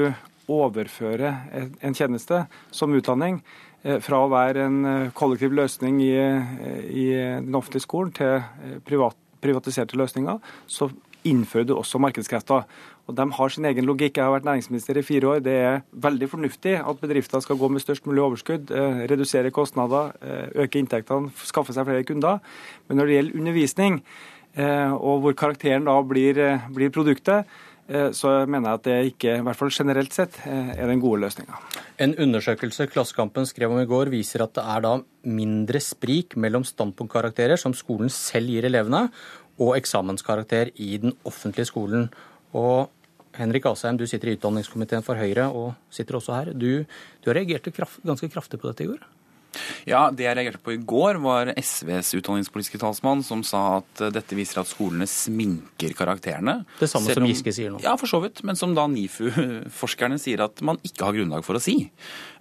overfører 0.49 1.39
en 1.81 1.97
tjeneste 1.97 2.45
som 2.71 2.95
utdanning 2.95 3.41
eh, 3.83 3.99
fra 4.05 4.21
å 4.23 4.31
være 4.33 4.67
en 4.69 4.79
eh, 4.85 5.13
kollektiv 5.17 5.55
løsning 5.57 6.03
i, 6.05 6.13
eh, 6.15 6.85
i 6.91 7.07
den 7.17 7.57
offentlige 7.57 7.87
skolen 7.87 8.13
til 8.15 8.45
privat, 8.87 9.17
privatiserte 9.43 9.99
løsninger, 9.99 10.39
så 10.67 10.91
innfører 11.25 11.71
du 11.71 11.79
også 11.79 11.99
markedskrefter. 12.05 12.67
Og 13.09 13.17
De 13.17 13.25
har 13.37 13.53
sin 13.53 13.65
egen 13.65 13.89
logikk. 13.89 14.19
Jeg 14.19 14.25
har 14.25 14.33
vært 14.33 14.47
næringsminister 14.47 15.01
i 15.01 15.05
fire 15.05 15.29
år. 15.29 15.41
Det 15.45 15.55
er 15.57 15.83
veldig 16.05 16.29
fornuftig 16.29 16.77
at 16.81 17.01
bedrifter 17.01 17.41
skal 17.41 17.57
gå 17.61 17.69
med 17.73 17.81
størst 17.81 18.05
mulig 18.09 18.23
overskudd, 18.25 18.73
redusere 19.09 19.53
kostnader, 19.53 20.13
øke 20.57 20.81
inntektene, 20.81 21.33
skaffe 21.49 21.73
seg 21.77 21.85
flere 21.89 22.05
kunder. 22.09 22.41
Men 22.89 23.01
når 23.01 23.09
det 23.09 23.19
gjelder 23.19 23.41
undervisning, 23.41 23.99
Eh, 24.01 24.34
og 24.57 25.23
hvor 25.25 25.35
karakteren 25.35 25.87
da 25.89 25.97
blir, 26.07 26.39
eh, 26.39 26.67
blir 26.71 26.91
produktet, 26.95 27.45
eh, 27.89 28.11
så 28.11 28.47
mener 28.47 28.71
jeg 28.71 28.75
at 28.75 28.83
det 28.85 28.99
ikke, 29.13 29.39
i 29.39 29.43
hvert 29.43 29.57
fall 29.57 29.71
generelt 29.71 30.13
sett, 30.13 30.39
er 30.47 30.87
den 30.87 31.01
gode 31.01 31.21
løsninga. 31.21 31.59
En 31.99 32.15
undersøkelse 32.15 32.89
Klassekampen 32.91 33.47
skrev 33.47 33.73
om 33.73 33.81
i 33.81 33.87
går, 33.87 34.11
viser 34.11 34.43
at 34.43 34.55
det 34.55 34.65
er 34.65 34.81
da 34.81 35.03
mindre 35.25 35.81
sprik 35.81 36.37
mellom 36.37 36.63
standpunktkarakterer 36.63 37.59
som 37.59 37.73
skolen 37.73 38.11
selv 38.11 38.49
gir 38.49 38.65
elevene, 38.65 39.11
og 39.59 39.77
eksamenskarakter 39.77 40.73
i 40.83 40.99
den 40.99 41.13
offentlige 41.25 41.67
skolen. 41.71 42.09
Og 42.55 42.91
Henrik 43.35 43.67
Asheim, 43.67 43.99
du 43.99 44.07
sitter 44.07 44.31
i 44.31 44.37
utdanningskomiteen 44.37 45.03
for 45.03 45.19
Høyre 45.19 45.49
og 45.51 45.75
sitter 45.91 46.19
også 46.19 46.35
her. 46.35 46.53
Du, 46.55 46.85
du 47.23 47.31
reagerte 47.31 47.71
kraft, 47.75 48.01
ganske 48.07 48.31
kraftig 48.31 48.61
på 48.61 48.71
dette 48.71 48.87
i 48.87 48.91
går? 48.91 49.03
Ja, 49.89 50.11
Det 50.11 50.27
jeg 50.27 50.37
reagerte 50.39 50.63
på 50.63 50.75
i 50.75 50.81
går, 50.81 51.21
var 51.25 51.53
SVs 51.57 52.15
utdanningspolitiske 52.19 52.81
talsmann 52.83 53.25
som 53.27 53.45
sa 53.47 53.81
at 53.81 54.05
eh, 54.05 54.13
dette 54.15 54.39
viser 54.39 54.63
at 54.63 54.71
skolene 54.71 55.09
sminker 55.11 55.95
karakterene. 55.97 56.61
Det 56.81 56.89
samme 56.91 57.15
som 57.15 57.29
Giske 57.29 57.55
sier 57.55 57.75
nå. 57.75 57.83
Ja, 57.85 57.97
for 58.01 58.11
så 58.11 58.21
vidt. 58.25 58.43
Men 58.47 58.59
som 58.59 58.75
da 58.77 58.87
NIFU-forskerne 58.91 60.19
sier 60.21 60.45
at 60.47 60.63
man 60.65 60.81
ikke 60.87 61.09
har 61.09 61.17
grunnlag 61.17 61.45
for 61.47 61.59
å 61.59 61.63
si. 61.63 61.77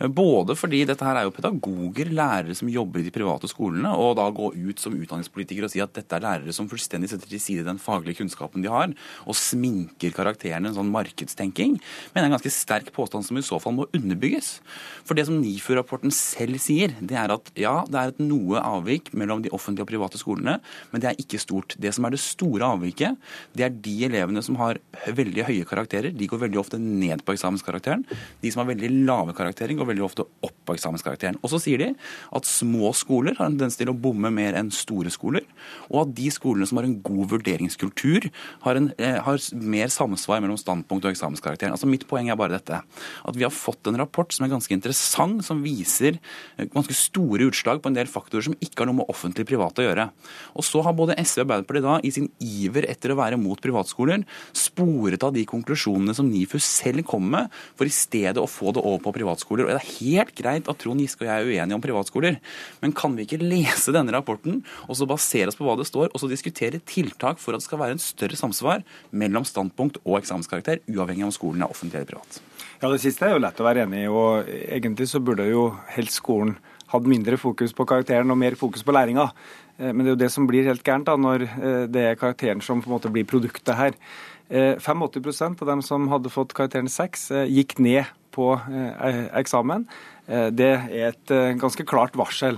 Både 0.03 0.57
fordi 0.59 0.83
dette 0.89 1.05
her 1.05 1.19
er 1.19 1.27
jo 1.27 1.35
pedagoger, 1.35 2.11
lærere 2.13 2.55
som 2.57 2.71
jobber 2.71 3.01
i 3.01 3.07
de 3.07 3.13
private 3.13 3.49
skolene, 3.51 3.93
og 3.95 4.17
da 4.19 4.27
gå 4.33 4.51
ut 4.53 4.81
som 4.81 4.95
utdanningspolitiker 4.97 5.67
og 5.67 5.73
si 5.73 5.81
at 5.83 5.93
dette 5.95 6.17
er 6.17 6.25
lærere 6.25 6.55
som 6.55 6.69
fullstendig 6.71 7.11
setter 7.11 7.29
til 7.29 7.41
side 7.41 7.67
den 7.67 7.81
faglige 7.81 8.21
kunnskapen 8.21 8.63
de 8.63 8.71
har, 8.71 8.93
og 9.27 9.37
sminker 9.37 10.13
karakterene 10.15 10.71
en 10.71 10.77
sånn 10.77 10.91
markedstenking, 10.93 11.77
men 11.77 12.17
det 12.17 12.23
er 12.23 12.29
en 12.29 12.35
ganske 12.37 12.53
sterk 12.53 12.91
påstand 12.95 13.27
som 13.27 13.39
i 13.39 13.45
så 13.45 13.59
fall 13.63 13.77
må 13.77 13.87
underbygges. 13.95 14.57
For 15.07 15.17
det 15.17 15.27
som 15.29 15.39
NIFU-rapporten 15.41 16.13
selv 16.15 16.59
sier, 16.63 16.95
det 17.01 17.12
er 17.19 17.33
at 17.35 17.51
ja, 17.59 17.75
det 17.89 17.99
er 17.99 18.13
et 18.13 18.21
noe 18.23 18.61
avvik 18.63 19.11
mellom 19.17 19.43
de 19.43 19.51
offentlige 19.53 19.85
og 19.85 19.91
private 19.91 20.21
skolene, 20.21 20.57
men 20.91 21.03
det 21.03 21.11
er 21.11 21.21
ikke 21.21 21.41
stort. 21.41 21.75
Det 21.81 21.93
som 21.95 22.07
er 22.07 22.15
det 22.15 22.21
store 22.23 22.69
avviket, 22.75 23.19
det 23.57 23.67
er 23.67 23.75
de 23.85 23.95
elevene 24.07 24.43
som 24.45 24.57
har 24.61 24.79
veldig 25.05 25.47
høye 25.49 25.67
karakterer. 25.69 26.13
De 26.15 26.29
går 26.29 26.45
veldig 26.45 26.61
ofte 26.61 26.79
ned 26.81 27.23
på 27.25 27.35
eksamenskarakteren. 27.35 28.05
De 28.41 28.51
som 28.53 28.63
har 28.63 28.71
veldig 28.73 28.91
lave 29.07 29.35
karakterer, 29.37 29.75
går 29.77 29.91
veldig 29.93 30.07
ofte 30.07 30.27
opp 30.45 30.62
på 30.65 30.75
eksamenskarakteren. 30.77 31.39
Og 31.43 31.51
så 31.53 31.61
sier 31.63 31.81
de 31.81 31.89
at 31.93 32.49
små 32.49 32.93
skoler 32.97 33.37
har 33.37 33.49
en 33.49 33.57
tendens 33.57 33.79
til 33.79 33.91
å 33.91 33.97
bomme 33.97 34.31
mer 34.33 34.57
enn 34.59 34.71
store 34.73 35.11
skoler, 35.13 35.45
og 35.89 36.03
at 36.03 36.13
de 36.17 36.29
skolene 36.33 36.67
som 36.69 36.79
har 36.79 36.87
en 36.87 36.97
god 37.05 37.31
vurderingskultur, 37.35 38.29
har, 38.65 38.79
en, 38.79 38.91
eh, 38.97 39.19
har 39.23 39.39
mer 39.53 39.91
samsvar 39.93 40.41
mellom 40.43 40.59
standpunkt 40.59 41.05
og 41.05 41.13
eksamenskarakteren. 41.13 41.75
Altså 41.75 41.89
Mitt 41.89 42.07
poeng 42.09 42.29
er 42.31 42.39
bare 42.39 42.57
dette. 42.57 42.81
At 42.81 43.37
vi 43.37 43.45
har 43.45 43.53
fått 43.53 43.87
en 43.87 43.99
rapport 43.99 44.31
som 44.33 44.45
er 44.45 44.53
ganske 44.53 44.73
interessant, 44.73 45.43
som 45.45 45.63
viser 45.63 46.19
eh, 46.57 46.65
ganske 46.65 46.95
store 46.97 47.49
utslag 47.49 47.81
på 47.81 47.91
en 47.91 47.97
del 47.97 48.09
faktorer 48.09 48.47
som 48.47 48.57
ikke 48.59 48.83
har 48.83 48.91
noe 48.91 49.01
med 49.01 49.11
offentlig 49.11 49.47
privat 49.49 49.79
å 49.79 49.87
gjøre. 49.87 50.09
Og 50.55 50.65
så 50.67 50.83
har 50.85 50.95
både 50.97 51.17
SV 51.19 51.43
og 51.43 51.45
Arbeiderpartiet 51.45 51.87
da, 51.87 51.97
i 52.03 52.13
sin 52.13 52.29
iver 52.39 52.87
etter 52.89 53.13
å 53.13 53.19
være 53.19 53.39
mot 53.41 53.59
privatskoler, 53.61 54.23
sporet 54.55 55.23
av 55.25 55.33
de 55.35 55.45
konklusjonene 55.49 56.15
som 56.15 56.29
NIFU 56.29 56.59
selv 56.63 57.03
kom 57.07 57.25
med, 57.33 57.51
for 57.77 57.89
i 57.89 57.93
stedet 57.93 58.41
å 58.41 58.49
få 58.49 58.73
det 58.75 58.83
over 58.83 59.01
på 59.03 59.15
privatskoler. 59.17 59.67
Og 59.67 59.73
det 59.73 59.81
er 59.81 59.93
helt 59.99 60.33
greit 60.37 60.52
at 60.61 60.79
Trond 60.81 61.01
Giske 61.01 61.25
og 61.25 61.29
jeg 61.29 61.33
er 61.33 61.49
uenige 61.49 61.77
om 61.77 61.83
privatskoler, 61.83 62.37
men 62.83 62.93
kan 62.93 63.15
vi 63.17 63.25
ikke 63.25 63.41
lese 63.41 63.93
denne 63.95 64.13
rapporten 64.13 64.61
og 64.87 64.97
så 64.99 65.07
basere 65.09 65.49
oss 65.49 65.57
på 65.57 65.65
hva 65.65 65.77
det 65.79 65.87
står, 65.89 66.11
og 66.11 66.21
så 66.21 66.29
diskutere 66.29 66.81
tiltak 66.85 67.41
for 67.41 67.53
at 67.53 67.63
det 67.63 67.67
skal 67.67 67.81
være 67.81 67.97
en 67.97 68.03
større 68.03 68.37
samsvar 68.39 68.83
mellom 69.11 69.47
standpunkt 69.47 69.97
og 70.03 70.19
eksamenskarakter, 70.21 70.83
uavhengig 70.91 71.25
av 71.25 71.31
om 71.31 71.37
skolen 71.39 71.65
er 71.65 71.73
offentlig 71.73 72.01
eller 72.01 72.13
privat? 72.13 72.41
Ja, 72.83 72.89
Det 72.91 73.01
siste 73.01 73.25
er 73.25 73.37
jo 73.37 73.41
lett 73.41 73.59
å 73.59 73.65
være 73.65 73.85
enig 73.87 74.03
i. 74.03 74.11
og 74.11 74.49
Egentlig 74.49 75.07
så 75.07 75.23
burde 75.23 75.47
jo 75.47 75.69
helst 75.95 76.19
skolen 76.19 76.57
hatt 76.93 77.07
mindre 77.09 77.39
fokus 77.41 77.73
på 77.73 77.85
karakteren 77.89 78.29
og 78.29 78.37
mer 78.37 78.57
fokus 78.59 78.83
på 78.85 78.93
læringa. 78.93 79.29
Eh, 79.79 79.91
men 79.91 80.03
det 80.03 80.11
er 80.11 80.15
jo 80.15 80.21
det 80.25 80.31
som 80.33 80.47
blir 80.49 80.67
helt 80.69 80.85
gærent 80.85 81.09
da, 81.09 81.17
når 81.19 81.47
eh, 81.47 81.83
det 81.91 82.05
er 82.09 82.19
karakteren 82.19 82.63
som 82.63 82.83
på 82.83 82.89
en 82.89 82.97
måte 82.97 83.11
blir 83.13 83.27
produktet 83.29 83.75
her. 83.79 83.97
85 84.53 85.05
eh, 85.07 85.45
av 85.49 85.67
dem 85.71 85.81
som 85.85 86.09
hadde 86.11 86.31
fått 86.33 86.53
karakteren 86.53 86.91
6, 86.91 87.29
gikk 87.49 87.77
ned 87.81 88.09
på 88.33 88.49
eksamen. 89.37 89.85
Det 90.25 90.69
er 90.73 91.11
et 91.11 91.31
ganske 91.61 91.85
klart 91.85 92.15
varsel. 92.17 92.57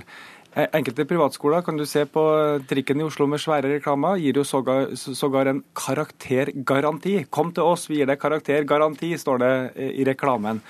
Enkelte 0.56 1.04
privatskoler 1.04 1.60
kan 1.60 1.76
du 1.76 1.84
se 1.84 2.06
på 2.08 2.22
trikken 2.64 3.02
i 3.02 3.04
Oslo 3.04 3.26
med 3.28 3.42
svære 3.42 3.74
reklamer, 3.74 4.16
gir 4.16 4.40
jo 4.40 4.44
sågar, 4.48 4.94
sågar 4.96 5.50
en 5.50 5.60
karaktergaranti. 5.76 7.18
Kom 7.28 7.52
til 7.52 7.68
oss, 7.68 7.84
vi 7.90 8.00
gir 8.00 8.08
deg 8.08 8.22
karaktergaranti, 8.22 9.12
står 9.20 9.42
det 9.44 9.52
i 10.00 10.08
reklamen. 10.08 10.62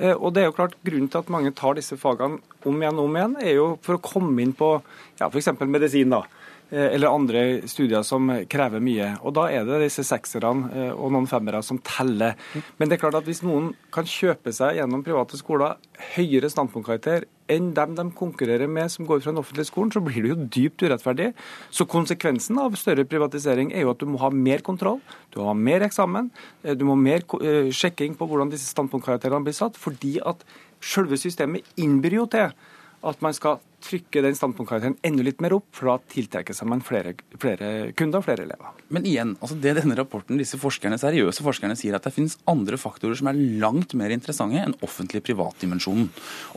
Og 0.00 0.30
det 0.32 0.42
er 0.42 0.46
jo 0.48 0.54
klart 0.56 0.78
Grunnen 0.86 1.10
til 1.12 1.20
at 1.20 1.30
mange 1.32 1.50
tar 1.52 1.74
disse 1.76 1.98
fagene 2.00 2.38
om 2.64 2.78
igjen 2.80 3.00
og 3.00 3.08
om 3.08 3.16
igjen, 3.18 3.34
er 3.42 3.56
jo 3.58 3.66
for 3.84 3.98
å 3.98 4.02
komme 4.04 4.40
inn 4.40 4.54
på 4.56 4.70
ja, 5.20 5.28
f.eks. 5.28 5.50
medisin. 5.68 6.14
da. 6.14 6.22
Eh, 6.70 6.94
eller 6.94 7.10
andre 7.10 7.40
studier 7.66 8.04
som 8.06 8.30
krever 8.50 8.82
mye. 8.82 9.16
Og 9.26 9.34
Da 9.34 9.48
er 9.50 9.66
det 9.66 9.80
disse 9.82 10.04
sekserne 10.06 10.70
eh, 10.70 10.92
og 10.94 11.10
noen 11.10 11.26
femmere 11.26 11.62
som 11.66 11.80
teller. 11.82 12.36
Men 12.78 12.88
det 12.88 12.96
er 12.96 13.02
klart 13.02 13.18
at 13.18 13.26
hvis 13.26 13.42
noen 13.42 13.72
kan 13.90 14.06
kjøpe 14.06 14.52
seg 14.54 14.78
gjennom 14.78 15.02
private 15.06 15.38
skoler 15.40 15.80
høyere 16.14 16.50
standpunktkarakter 16.50 17.26
enn 17.50 17.72
dem 17.74 17.96
de 17.98 18.04
konkurrerer 18.14 18.70
med 18.70 18.92
som 18.92 19.08
går 19.08 19.18
fra 19.18 19.32
den 19.32 19.40
offentlige 19.42 19.66
skolen, 19.66 19.90
så 19.90 20.02
blir 20.04 20.22
det 20.22 20.30
jo 20.30 20.46
dypt 20.58 20.84
urettferdig. 20.86 21.32
Så 21.74 21.88
konsekvensen 21.90 22.60
av 22.62 22.78
større 22.78 23.04
privatisering 23.10 23.72
er 23.74 23.82
jo 23.82 23.90
at 23.90 23.98
du 23.98 24.06
må 24.06 24.20
ha 24.22 24.30
mer 24.30 24.62
kontroll, 24.62 25.00
du 25.34 25.40
må 25.40 25.48
ha 25.50 25.56
mer 25.58 25.82
eksamen, 25.88 26.30
eh, 26.62 26.78
du 26.78 26.86
må 26.86 26.94
ha 26.94 27.02
mer 27.02 27.26
sjekking 27.74 28.14
på 28.14 28.30
hvordan 28.30 28.52
disse 28.54 28.70
standpunktkarakterene 28.70 29.42
blir 29.42 29.58
satt, 29.58 29.74
fordi 29.74 30.20
at 30.22 30.46
selve 30.78 31.18
systemet 31.18 31.66
innbyr 31.82 32.20
jo 32.20 32.28
til 32.30 32.54
at 33.02 33.22
man 33.24 33.34
skal 33.34 33.58
trykke 33.84 34.22
den 34.24 34.36
standpunktkarakteren 34.38 34.98
enda 35.06 35.24
litt 35.26 35.40
mer 35.42 35.54
opp, 35.56 35.68
for 35.76 35.90
da 35.90 35.96
tiltrekker 36.12 36.56
seg 36.56 36.68
man 36.70 36.82
flere, 36.84 37.14
flere 37.40 37.90
kunder 37.98 38.20
og 38.20 38.26
flere 38.26 38.46
elever. 38.46 38.74
Men 38.92 39.06
igjen, 39.08 39.36
altså 39.40 39.56
det 39.60 39.76
denne 39.78 39.96
rapporten, 39.98 40.38
disse 40.40 40.58
forskerne, 40.60 40.98
seriøse 41.00 41.44
forskerne 41.46 41.76
sier 41.78 41.96
at 41.96 42.06
det 42.06 42.14
finnes 42.14 42.36
andre 42.50 42.78
faktorer 42.80 43.18
som 43.18 43.30
er 43.30 43.40
langt 43.62 43.94
mer 43.98 44.12
interessante 44.14 44.60
enn 44.60 44.76
offentlig-privat-dimensjonen. 44.86 46.08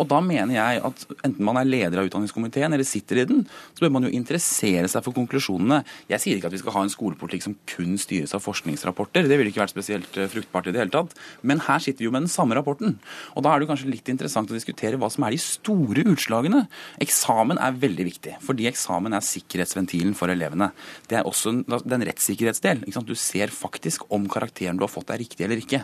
Og 0.02 0.10
da 0.12 0.22
mener 0.24 0.58
jeg 0.58 0.84
at 0.90 1.06
enten 1.24 1.46
man 1.46 1.60
er 1.62 1.70
leder 1.70 2.02
av 2.02 2.10
utdanningskomiteen 2.10 2.74
eller 2.74 2.88
sitter 2.88 3.22
i 3.22 3.28
den, 3.30 3.44
så 3.74 3.86
bør 3.86 3.96
man 3.98 4.08
jo 4.08 4.14
interessere 4.14 4.90
seg 4.92 5.06
for 5.06 5.16
konklusjonene. 5.16 5.82
Jeg 6.12 6.24
sier 6.24 6.40
ikke 6.40 6.52
at 6.52 6.58
vi 6.58 6.64
skal 6.64 6.78
ha 6.78 6.86
en 6.86 6.94
skolepolitikk 6.94 7.48
som 7.48 7.58
kun 7.70 7.98
styres 8.02 8.36
av 8.36 8.44
forskningsrapporter, 8.46 9.28
det 9.30 9.40
ville 9.40 9.54
ikke 9.54 9.64
vært 9.64 9.76
spesielt 9.76 10.18
eh, 10.20 10.30
fruktbart 10.32 10.70
i 10.70 10.76
det 10.76 10.84
hele 10.84 10.94
tatt. 10.94 11.14
Men 11.46 11.62
her 11.68 11.82
sitter 11.84 12.04
vi 12.04 12.10
jo 12.10 12.14
med 12.14 12.26
den 12.26 12.34
samme 12.34 12.58
rapporten. 12.58 12.98
Og 13.38 13.46
da 13.46 13.54
er 13.54 13.62
det 13.62 13.70
kanskje 13.70 13.92
litt 13.92 14.10
interessant 14.12 14.52
å 14.52 14.58
diskutere 14.58 15.00
hva 15.00 15.10
som 15.14 15.26
er 15.28 15.36
de 15.36 15.42
store 15.42 16.06
utslagene. 16.14 16.66
Eksamen 17.14 17.60
er 17.62 17.76
veldig 17.78 18.06
viktig, 18.08 18.34
fordi 18.42 18.66
eksamen 18.70 19.14
er 19.14 19.24
sikkerhetsventilen 19.26 20.16
for 20.18 20.34
elevene. 20.34 20.72
Det 21.10 21.20
er 21.20 21.28
også 21.30 21.52
en, 21.54 21.62
en 21.70 22.06
rettssikkerhetsdel. 22.10 22.84
Du 23.06 23.14
ser 23.20 23.54
faktisk 23.54 24.08
om 24.14 24.26
karakteren 24.32 24.80
du 24.80 24.86
har 24.86 24.92
fått 24.92 25.14
er 25.14 25.22
riktig 25.22 25.46
eller 25.46 25.62
ikke. 25.62 25.84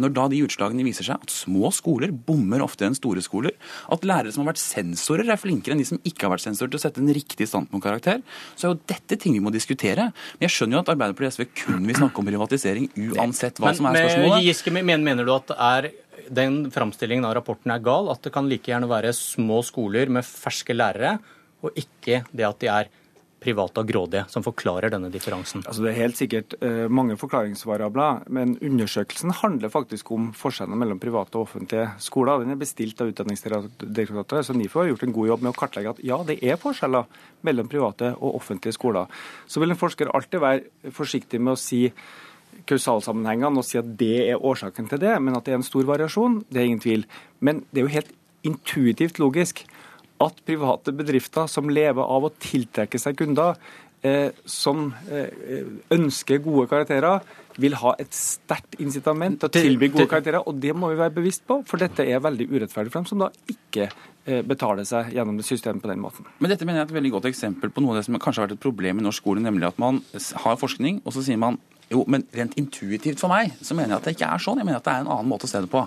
Når 0.00 0.14
da 0.16 0.26
de 0.32 0.40
utslagene 0.46 0.86
viser 0.86 1.06
seg 1.06 1.20
at 1.20 1.34
små 1.34 1.68
skoler 1.74 2.14
bommer 2.14 2.64
ofte 2.64 2.88
enn 2.88 2.96
store 2.96 3.22
skoler, 3.24 3.56
at 3.92 4.06
lærere 4.08 4.32
som 4.32 4.44
har 4.44 4.54
vært 4.54 4.62
sensorer 4.62 5.28
er 5.28 5.40
flinkere 5.40 5.76
enn 5.76 5.82
de 5.82 5.88
som 5.90 6.00
ikke 6.00 6.26
har 6.26 6.34
vært 6.34 6.46
sensorer 6.48 6.72
til 6.72 6.80
å 6.80 6.84
sette 6.86 7.02
en 7.02 7.14
riktig 7.14 7.48
standpunktkarakter, 7.50 8.22
så 8.56 8.68
er 8.68 8.74
jo 8.74 8.80
dette 8.90 9.20
ting 9.20 9.36
vi 9.36 9.44
må 9.44 9.52
diskutere. 9.54 10.10
Men 10.38 10.48
jeg 10.48 10.56
skjønner 10.56 10.78
jo 10.78 10.84
at 10.84 10.94
Arbeiderpartiet 10.94 11.34
og 11.34 11.50
SV 11.50 11.66
kun 11.66 11.88
vil 11.88 12.00
snakke 12.00 12.22
om 12.22 12.30
privatisering 12.30 12.92
uansett 13.10 13.60
hva 13.60 13.74
som 13.76 13.90
er 13.90 14.00
spørsmålet. 14.00 14.38
Men 14.38 14.46
Giske, 14.48 14.74
mener 14.80 15.26
du 15.26 15.34
at 15.36 15.50
det 15.50 15.58
er 15.60 15.90
den 16.30 16.62
framstillingen 16.74 17.26
av 17.28 17.34
rapporten 17.38 17.72
er 17.74 17.82
gal. 17.84 18.10
At 18.12 18.24
det 18.24 18.32
kan 18.34 18.48
like 18.50 18.70
gjerne 18.70 18.90
være 18.90 19.12
små 19.16 19.60
skoler 19.66 20.12
med 20.12 20.26
ferske 20.26 20.76
lærere, 20.76 21.18
og 21.60 21.76
ikke 21.76 22.22
det 22.32 22.46
at 22.46 22.62
de 22.62 22.70
er 22.72 22.90
private 23.40 23.80
og 23.80 23.88
grådige, 23.88 24.24
som 24.28 24.44
forklarer 24.44 24.92
denne 24.92 25.10
differansen? 25.12 25.62
Altså 25.64 25.84
det 25.84 25.92
er 25.92 26.00
helt 26.02 26.18
sikkert 26.18 26.56
uh, 26.60 26.86
mange 26.92 27.16
forklaringsvariabler, 27.20 28.26
men 28.36 28.56
undersøkelsen 28.60 29.32
handler 29.40 29.72
faktisk 29.72 30.12
om 30.14 30.30
forskjellene 30.36 30.78
mellom 30.80 31.00
private 31.02 31.38
og 31.38 31.48
offentlige 31.48 31.88
skoler. 32.04 32.44
Den 32.44 32.54
er 32.54 32.60
bestilt 32.60 33.00
av 33.00 33.12
Utdanningsdirektoratet, 33.12 34.46
så 34.46 34.56
NIFO 34.56 34.82
har 34.82 34.90
gjort 34.92 35.06
en 35.08 35.16
god 35.16 35.30
jobb 35.32 35.46
med 35.46 35.54
å 35.54 35.58
kartlegge 35.58 35.94
at 35.94 36.02
ja, 36.04 36.20
det 36.26 36.40
er 36.44 36.60
forskjeller 36.60 37.22
mellom 37.46 37.70
private 37.72 38.12
og 38.18 38.40
offentlige 38.42 38.76
skoler. 38.76 39.22
Så 39.48 39.62
vil 39.62 39.72
en 39.72 39.80
forsker 39.80 40.12
alltid 40.12 40.44
være 40.44 40.92
forsiktig 40.96 41.40
med 41.40 41.56
å 41.56 41.60
si 41.60 41.86
kausalsammenhengene 42.70 43.60
og 43.60 43.66
si 43.66 43.78
at 43.80 43.90
det 44.00 44.30
er 44.30 44.46
årsaken 44.46 44.88
til 44.90 45.02
det, 45.02 45.16
men 45.22 45.36
at 45.36 45.46
det 45.46 45.54
er 45.54 45.60
en 45.60 45.66
stor 45.66 45.86
variasjon, 45.88 46.40
det 46.50 46.62
er 46.62 46.70
ingen 46.70 46.82
tvil. 46.82 47.06
Men 47.40 47.64
det 47.70 47.82
er 47.82 47.88
jo 47.88 47.94
helt 47.96 48.16
intuitivt 48.46 49.20
logisk 49.20 49.64
at 50.20 50.42
private 50.46 50.92
bedrifter 50.96 51.48
som 51.48 51.70
lever 51.72 52.04
av 52.04 52.26
å 52.26 52.32
tiltrekke 52.42 53.00
seg 53.00 53.16
kunder, 53.20 53.56
eh, 54.04 54.28
som 54.44 54.90
eh, 55.08 55.64
ønsker 55.96 56.42
gode 56.44 56.68
karakterer, 56.70 57.24
vil 57.60 57.74
ha 57.80 57.94
et 58.00 58.12
sterkt 58.14 58.78
incitament 58.80 59.40
til 59.40 59.50
å 59.50 59.52
tilby 59.52 59.90
gode 59.92 60.08
karakterer. 60.10 60.44
Og 60.48 60.60
det 60.60 60.74
må 60.76 60.92
vi 60.92 61.00
være 61.00 61.16
bevisst 61.16 61.44
på, 61.48 61.60
for 61.68 61.80
dette 61.82 62.06
er 62.06 62.22
veldig 62.22 62.46
urettferdig 62.52 62.92
for 62.92 63.00
dem 63.00 63.08
som 63.10 63.24
da 63.24 63.30
ikke 63.52 63.88
eh, 63.88 64.44
betaler 64.46 64.86
seg 64.88 65.12
gjennom 65.16 65.40
det 65.40 65.48
systemet 65.48 65.82
på 65.84 65.90
den 65.90 66.04
måten. 66.04 66.28
Men 66.38 66.52
dette 66.52 66.68
mener 66.68 66.82
jeg 66.82 66.88
er 66.88 66.92
et 66.92 66.98
veldig 67.00 67.16
godt 67.16 67.30
eksempel 67.32 67.72
på 67.72 67.84
noe 67.84 67.96
av 67.96 68.00
det 68.00 68.06
som 68.08 68.20
kanskje 68.20 68.44
har 68.44 68.50
vært 68.50 68.58
et 68.58 68.64
problem 68.68 69.00
i 69.00 69.08
norsk 69.08 69.24
skole, 69.24 69.44
nemlig 69.44 69.70
at 69.72 69.80
man 69.82 70.04
har 70.44 70.60
forskning, 70.60 71.02
og 71.04 71.16
så 71.16 71.24
sier 71.26 71.40
man 71.40 71.60
jo, 71.90 72.04
men 72.06 72.24
rent 72.36 72.56
intuitivt 72.60 73.20
for 73.22 73.32
meg 73.32 73.54
så 73.60 73.74
mener 73.74 73.96
jeg 73.96 74.00
at 74.00 74.08
det 74.08 74.16
ikke 74.18 74.32
er 74.34 74.42
sånn. 74.42 74.60
Jeg 74.62 74.68
mener 74.68 74.78
at 74.82 74.86
det 74.86 74.92
er 74.96 75.04
en 75.04 75.14
annen 75.16 75.30
måte 75.30 75.48
å 75.48 75.50
se 75.50 75.62
det 75.64 75.70
på. 75.72 75.84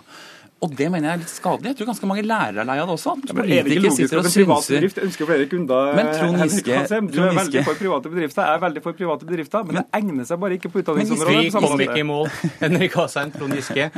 Og 0.64 0.72
det 0.80 0.86
mener 0.88 1.10
jeg 1.10 1.18
er 1.18 1.22
litt 1.24 1.32
skadelig. 1.32 1.72
Jeg 1.74 1.78
tror 1.80 1.88
ganske 1.90 2.08
mange 2.08 2.24
lærere 2.24 2.62
er 2.64 2.68
lei 2.70 2.76
av 2.80 2.88
det 2.88 2.94
også. 2.96 3.14
Ja, 3.28 3.34
men 3.36 3.50
er 3.52 3.66
det 3.68 3.74
ikke 3.76 3.84
logisk 3.84 4.14
at 4.16 4.28
en 4.30 4.36
privat 4.38 4.68
bedrift 4.72 5.02
ønsker 5.04 5.28
flere 5.28 5.48
kunder? 5.52 5.90
Men 5.98 6.12
Trond 6.14 6.40
Giske, 6.40 6.78
Du 7.12 7.20
er 7.20 7.36
veldig 7.40 7.64
for 7.68 7.80
private 7.82 8.12
bedrifter, 8.14 8.48
jeg 8.48 8.60
er 8.60 8.62
veldig 8.64 8.84
for 8.86 9.00
private 9.00 9.28
bedrifter, 9.28 9.66
men, 9.68 9.76
men 9.76 9.82
det 9.82 10.00
egner 10.00 10.30
seg 10.30 10.40
bare 10.44 10.60
ikke 10.60 10.72
på 10.72 10.84
utdanningsområdet. 10.84 11.42
Vi 11.50 11.52
kommer 11.58 11.84
ikke 11.88 12.00
i 12.00 12.08
mål. 12.08 12.32
Henrik 12.64 12.96
Asheim, 13.04 13.36
Trond 13.36 13.60
Giske, 13.60 13.90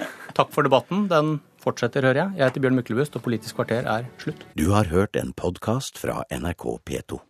takk 0.42 0.58
for 0.58 0.66
debatten. 0.66 1.06
Den 1.14 1.36
fortsetter, 1.62 2.10
hører 2.10 2.24
jeg. 2.24 2.40
Jeg 2.40 2.50
heter 2.50 2.66
Bjørn 2.66 2.82
Myklebust, 2.82 3.22
og 3.22 3.26
Politisk 3.30 3.62
kvarter 3.62 3.86
er 3.90 4.10
slutt. 4.26 4.46
Du 4.58 4.68
har 4.74 4.90
hørt 4.90 5.22
en 5.22 5.34
podkast 5.38 6.02
fra 6.02 6.24
NRK 6.34 6.66
P2. 6.82 7.22